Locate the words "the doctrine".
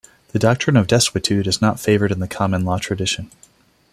0.29-0.77